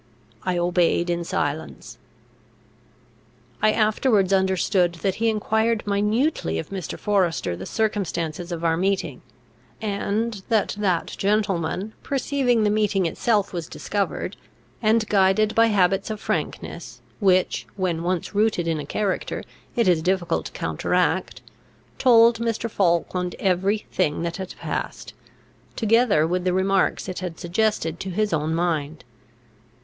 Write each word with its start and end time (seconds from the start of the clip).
I 0.41 0.57
obeyed 0.57 1.11
in 1.11 1.23
silence. 1.23 1.99
I 3.61 3.71
afterwards 3.71 4.33
understood, 4.33 4.95
that 5.03 5.17
he 5.21 5.29
enquired 5.29 5.85
minutely 5.85 6.57
of 6.57 6.69
Mr. 6.71 6.97
Forester 6.97 7.55
the 7.55 7.67
circumstances 7.67 8.51
of 8.51 8.63
our 8.65 8.75
meeting; 8.75 9.21
and 9.79 10.41
that 10.49 10.75
that 10.79 11.05
gentleman, 11.19 11.93
perceiving 12.01 12.63
that 12.63 12.71
the 12.71 12.73
meeting 12.73 13.05
itself 13.05 13.53
was 13.53 13.69
discovered, 13.69 14.37
and 14.81 15.07
guided 15.07 15.53
by 15.53 15.67
habits 15.67 16.09
of 16.09 16.19
frankness, 16.19 16.99
which, 17.19 17.67
when 17.75 18.01
once 18.01 18.33
rooted 18.33 18.67
in 18.67 18.79
a 18.79 18.87
character, 18.87 19.43
it 19.75 19.87
is 19.87 20.01
difficult 20.01 20.47
to 20.47 20.51
counteract, 20.51 21.43
told 21.99 22.39
Mr. 22.39 22.67
Falkland 22.67 23.35
every 23.37 23.85
thing 23.91 24.23
that 24.23 24.37
had 24.37 24.55
passed, 24.59 25.13
together 25.75 26.25
with 26.25 26.43
the 26.43 26.53
remarks 26.53 27.07
it 27.07 27.19
had 27.19 27.39
suggested 27.39 27.99
to 27.99 28.09
his 28.09 28.33
own 28.33 28.55
mind. 28.55 29.03